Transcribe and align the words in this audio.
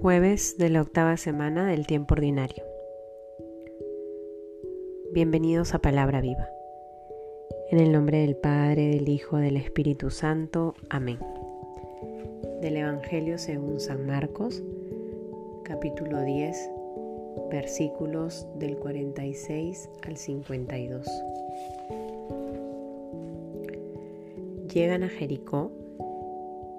Jueves 0.00 0.58
de 0.58 0.68
la 0.68 0.82
octava 0.82 1.16
semana 1.16 1.66
del 1.66 1.86
tiempo 1.86 2.14
ordinario. 2.14 2.62
Bienvenidos 5.14 5.74
a 5.74 5.78
Palabra 5.78 6.20
Viva. 6.20 6.48
En 7.70 7.80
el 7.80 7.92
nombre 7.92 8.18
del 8.18 8.36
Padre, 8.36 8.88
del 8.88 9.08
Hijo, 9.08 9.38
del 9.38 9.56
Espíritu 9.56 10.10
Santo. 10.10 10.74
Amén. 10.90 11.18
Del 12.60 12.76
Evangelio 12.76 13.38
según 13.38 13.80
San 13.80 14.06
Marcos, 14.06 14.62
capítulo 15.64 16.22
10, 16.22 16.70
versículos 17.50 18.46
del 18.58 18.76
46 18.76 19.88
al 20.02 20.16
52. 20.18 21.06
Llegan 24.72 25.04
a 25.04 25.08
Jericó 25.08 25.72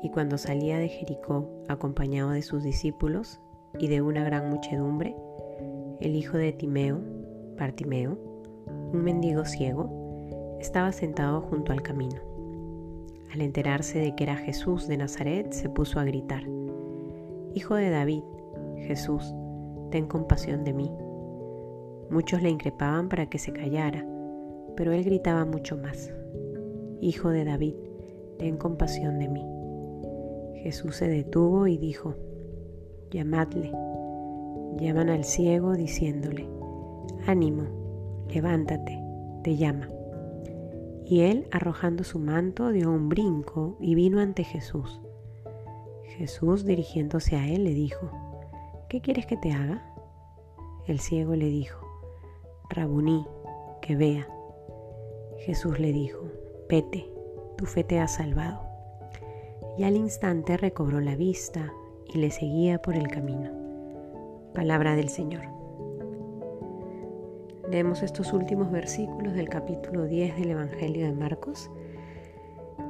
y 0.04 0.10
cuando 0.10 0.38
salía 0.38 0.78
de 0.78 0.90
Jericó 0.90 1.50
acompañado 1.68 2.32
de 2.32 2.42
sus 2.42 2.64
discípulos 2.64 3.40
y 3.80 3.88
de 3.88 4.02
una 4.02 4.24
gran 4.24 4.50
muchedumbre, 4.50 5.16
el 6.00 6.16
hijo 6.16 6.38
de 6.38 6.52
Timeo, 6.52 7.00
Bartimeo, 7.58 8.18
un 8.94 9.04
mendigo 9.04 9.46
ciego, 9.46 10.58
estaba 10.60 10.92
sentado 10.92 11.42
junto 11.42 11.72
al 11.72 11.82
camino. 11.82 12.22
Al 13.34 13.42
enterarse 13.42 14.00
de 14.00 14.16
que 14.16 14.24
era 14.24 14.38
Jesús 14.38 14.88
de 14.88 14.98
Nazaret, 14.98 15.52
se 15.52 15.70
puso 15.70 16.00
a 16.00 16.04
gritar, 16.04 16.44
Hijo 17.54 17.76
de 17.76 17.90
David, 17.90 18.24
Jesús, 18.78 19.34
ten 19.90 20.06
compasión 20.06 20.64
de 20.64 20.74
mí. 20.74 20.92
Muchos 22.12 22.42
le 22.42 22.50
increpaban 22.50 23.10
para 23.10 23.26
que 23.28 23.40
se 23.40 23.52
callara, 23.52 24.06
pero 24.76 24.92
él 24.92 25.04
gritaba 25.04 25.44
mucho 25.46 25.76
más, 25.76 26.14
Hijo 27.02 27.30
de 27.30 27.46
David, 27.46 27.76
ten 28.38 28.58
compasión 28.58 29.20
de 29.20 29.28
mí. 29.28 29.57
Jesús 30.68 30.98
se 30.98 31.08
detuvo 31.08 31.68
y 31.68 31.78
dijo, 31.78 32.16
llamadle. 33.10 33.72
Llaman 34.78 35.08
al 35.08 35.24
ciego 35.24 35.78
diciéndole, 35.78 36.46
ánimo, 37.26 38.26
levántate, 38.28 39.02
te 39.46 39.56
llama. 39.56 39.88
Y 41.06 41.22
él, 41.22 41.48
arrojando 41.54 42.04
su 42.04 42.20
manto, 42.20 42.72
dio 42.72 42.92
un 42.92 43.08
brinco 43.08 43.78
y 43.80 43.96
vino 43.96 44.20
ante 44.20 44.44
Jesús. 44.44 45.00
Jesús, 46.18 46.66
dirigiéndose 46.66 47.38
a 47.38 47.48
él, 47.48 47.64
le 47.64 47.74
dijo, 47.74 48.12
¿qué 48.90 49.00
quieres 49.00 49.26
que 49.26 49.38
te 49.38 49.54
haga? 49.54 49.82
El 50.86 51.00
ciego 51.00 51.34
le 51.38 51.48
dijo, 51.48 51.80
Rabuní, 52.70 53.26
que 53.82 53.96
vea. 53.96 54.28
Jesús 55.46 55.80
le 55.80 55.94
dijo, 55.94 56.26
vete, 56.68 57.10
tu 57.56 57.66
fe 57.66 57.86
te 57.86 58.02
ha 58.02 58.10
salvado 58.10 58.67
y 59.78 59.84
al 59.84 59.96
instante 59.96 60.58
recobró 60.58 61.00
la 61.00 61.16
vista 61.16 61.72
y 62.12 62.18
le 62.18 62.32
seguía 62.32 62.82
por 62.82 62.96
el 62.96 63.08
camino. 63.08 63.52
Palabra 64.54 64.96
del 64.96 65.10
Señor. 65.10 65.44
Leemos 67.70 68.02
estos 68.02 68.34
últimos 68.34 68.72
versículos 68.72 69.34
del 69.34 69.50
capítulo 69.50 70.06
10 70.06 70.38
del 70.38 70.52
Evangelio 70.52 71.06
de 71.06 71.12
Marcos 71.12 71.70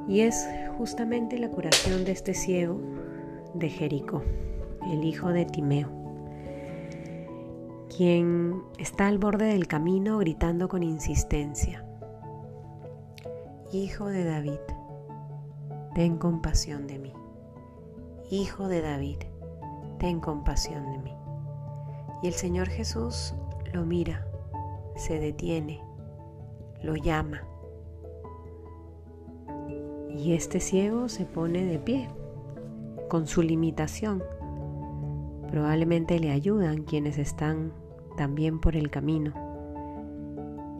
y 0.06 0.20
es 0.20 0.48
justamente 0.78 1.38
la 1.38 1.50
curación 1.50 2.04
de 2.04 2.12
este 2.12 2.32
ciego 2.32 2.80
de 3.54 3.68
Jericó, 3.68 4.22
el 4.90 5.04
hijo 5.04 5.28
de 5.30 5.44
Timeo, 5.44 5.90
quien 7.94 8.62
está 8.78 9.08
al 9.08 9.18
borde 9.18 9.46
del 9.46 9.66
camino 9.66 10.18
gritando 10.18 10.68
con 10.68 10.82
insistencia, 10.82 11.84
Hijo 13.70 14.06
de 14.06 14.24
David, 14.24 14.60
ten 15.98 16.16
compasión 16.16 16.86
de 16.86 16.96
mí. 16.96 17.12
Hijo 18.30 18.68
de 18.68 18.82
David, 18.82 19.16
ten 19.98 20.20
compasión 20.20 20.92
de 20.92 20.98
mí. 20.98 21.12
Y 22.22 22.28
el 22.28 22.34
Señor 22.34 22.68
Jesús 22.68 23.34
lo 23.72 23.84
mira, 23.84 24.24
se 24.94 25.18
detiene, 25.18 25.82
lo 26.84 26.94
llama. 26.94 27.42
Y 30.08 30.34
este 30.34 30.60
ciego 30.60 31.08
se 31.08 31.24
pone 31.26 31.64
de 31.64 31.80
pie, 31.80 32.08
con 33.08 33.26
su 33.26 33.42
limitación. 33.42 34.22
Probablemente 35.50 36.20
le 36.20 36.30
ayudan 36.30 36.84
quienes 36.84 37.18
están 37.18 37.72
también 38.16 38.60
por 38.60 38.76
el 38.76 38.88
camino. 38.88 39.32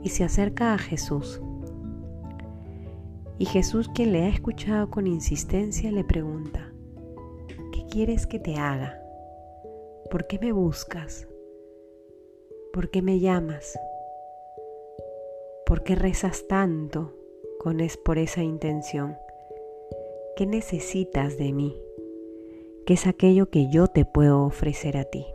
Y 0.00 0.10
se 0.10 0.22
acerca 0.22 0.74
a 0.74 0.78
Jesús 0.78 1.42
y 3.38 3.46
Jesús, 3.46 3.88
quien 3.94 4.12
le 4.12 4.24
ha 4.24 4.28
escuchado 4.28 4.90
con 4.90 5.06
insistencia, 5.06 5.92
le 5.92 6.02
pregunta, 6.02 6.72
¿qué 7.72 7.86
quieres 7.88 8.26
que 8.26 8.40
te 8.40 8.56
haga? 8.56 9.00
¿Por 10.10 10.26
qué 10.26 10.40
me 10.40 10.50
buscas? 10.50 11.28
¿Por 12.72 12.90
qué 12.90 13.00
me 13.00 13.20
llamas? 13.20 13.78
¿Por 15.64 15.84
qué 15.84 15.94
rezas 15.94 16.48
tanto 16.48 17.14
con 17.60 17.78
es 17.80 17.96
por 17.96 18.18
esa 18.18 18.42
intención? 18.42 19.16
¿Qué 20.36 20.44
necesitas 20.44 21.38
de 21.38 21.52
mí? 21.52 21.80
¿Qué 22.86 22.94
es 22.94 23.06
aquello 23.06 23.50
que 23.50 23.68
yo 23.70 23.86
te 23.86 24.04
puedo 24.04 24.44
ofrecer 24.44 24.96
a 24.96 25.04
ti? 25.04 25.26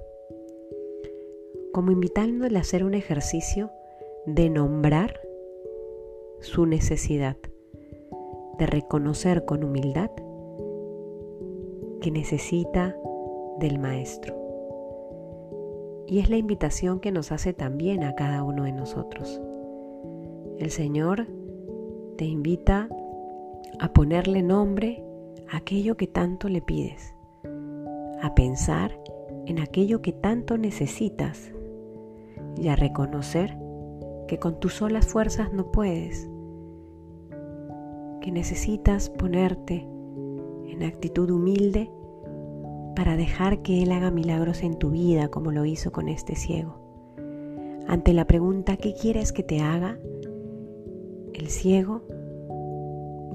Como 1.71 1.91
invitándole 1.91 2.57
a 2.57 2.61
hacer 2.61 2.83
un 2.83 2.95
ejercicio 2.95 3.71
de 4.25 4.49
nombrar 4.49 5.21
su 6.41 6.65
necesidad 6.65 7.37
de 8.57 8.65
reconocer 8.65 9.45
con 9.45 9.63
humildad 9.63 10.11
que 12.01 12.11
necesita 12.11 12.95
del 13.59 13.79
Maestro. 13.79 14.35
Y 16.07 16.19
es 16.19 16.29
la 16.29 16.37
invitación 16.37 16.99
que 16.99 17.11
nos 17.11 17.31
hace 17.31 17.53
también 17.53 18.03
a 18.03 18.13
cada 18.13 18.43
uno 18.43 18.63
de 18.63 18.73
nosotros. 18.73 19.41
El 20.59 20.69
Señor 20.69 21.27
te 22.17 22.25
invita 22.25 22.89
a 23.79 23.93
ponerle 23.93 24.43
nombre 24.43 25.03
a 25.51 25.57
aquello 25.57 25.95
que 25.97 26.07
tanto 26.07 26.49
le 26.49 26.61
pides, 26.61 27.15
a 28.21 28.35
pensar 28.35 28.99
en 29.45 29.59
aquello 29.59 30.01
que 30.01 30.11
tanto 30.11 30.57
necesitas 30.57 31.51
y 32.57 32.67
a 32.67 32.75
reconocer 32.75 33.57
que 34.27 34.37
con 34.39 34.59
tus 34.59 34.75
solas 34.75 35.07
fuerzas 35.07 35.51
no 35.53 35.71
puedes, 35.71 36.29
que 38.23 38.31
necesitas 38.31 39.09
ponerte 39.09 39.85
en 40.69 40.83
actitud 40.83 41.29
humilde 41.29 41.91
para 42.95 43.17
dejar 43.17 43.61
que 43.61 43.83
Él 43.83 43.91
haga 43.91 44.11
milagros 44.11 44.63
en 44.63 44.79
tu 44.79 44.91
vida 44.91 45.27
como 45.27 45.51
lo 45.51 45.65
hizo 45.65 45.91
con 45.91 46.07
este 46.07 46.35
ciego. 46.35 46.79
Ante 47.85 48.13
la 48.13 48.25
pregunta 48.25 48.77
¿qué 48.77 48.93
quieres 48.93 49.33
que 49.33 49.43
te 49.43 49.59
haga? 49.59 49.99
El 51.33 51.49
ciego 51.49 52.01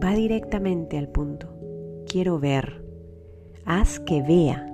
va 0.02 0.14
directamente 0.14 0.96
al 0.96 1.08
punto. 1.08 1.48
Quiero 2.06 2.40
ver. 2.40 2.82
Haz 3.66 4.00
que 4.00 4.22
vea. 4.22 4.72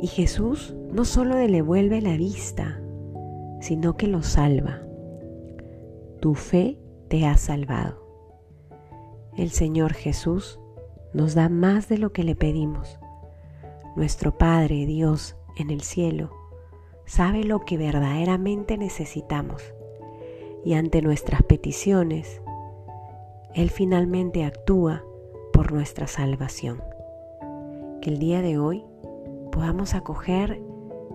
Y 0.00 0.06
Jesús 0.06 0.76
no 0.92 1.04
solo 1.04 1.34
le 1.34 1.48
devuelve 1.48 2.00
la 2.00 2.16
vista, 2.16 2.80
sino 3.60 3.96
que 3.96 4.06
lo 4.06 4.22
salva. 4.22 4.80
Tu 6.20 6.34
fe 6.34 6.78
te 7.08 7.26
ha 7.26 7.36
salvado. 7.36 8.01
El 9.36 9.50
Señor 9.50 9.94
Jesús 9.94 10.60
nos 11.14 11.34
da 11.34 11.48
más 11.48 11.88
de 11.88 11.96
lo 11.96 12.12
que 12.12 12.22
le 12.22 12.36
pedimos. 12.36 12.98
Nuestro 13.96 14.36
Padre 14.36 14.84
Dios 14.84 15.36
en 15.56 15.70
el 15.70 15.80
cielo 15.80 16.30
sabe 17.06 17.42
lo 17.42 17.60
que 17.60 17.78
verdaderamente 17.78 18.76
necesitamos 18.76 19.72
y 20.66 20.74
ante 20.74 21.00
nuestras 21.00 21.42
peticiones, 21.42 22.42
Él 23.54 23.70
finalmente 23.70 24.44
actúa 24.44 25.02
por 25.54 25.72
nuestra 25.72 26.08
salvación. 26.08 26.82
Que 28.02 28.10
el 28.10 28.18
día 28.18 28.42
de 28.42 28.58
hoy 28.58 28.84
podamos 29.50 29.94
acoger 29.94 30.60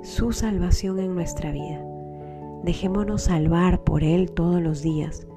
su 0.02 0.34
salvación 0.34 0.98
en 0.98 1.14
nuestra 1.14 1.52
vida. 1.52 1.86
Dejémonos 2.64 3.26
salvar 3.26 3.84
por 3.84 4.04
Él 4.04 4.32
todos 4.32 4.60
los 4.60 4.82
días 4.82 5.28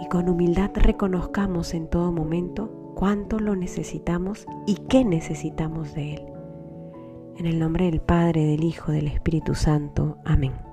y 0.00 0.08
con 0.08 0.28
humildad 0.28 0.70
reconozcamos 0.74 1.74
en 1.74 1.88
todo 1.88 2.12
momento 2.12 2.92
cuánto 2.94 3.38
lo 3.38 3.56
necesitamos 3.56 4.46
y 4.66 4.76
qué 4.88 5.04
necesitamos 5.04 5.94
de 5.94 6.14
Él. 6.14 6.22
En 7.36 7.46
el 7.46 7.58
nombre 7.58 7.86
del 7.86 8.00
Padre, 8.00 8.44
del 8.44 8.64
Hijo, 8.64 8.92
del 8.92 9.06
Espíritu 9.06 9.54
Santo. 9.54 10.18
Amén. 10.24 10.69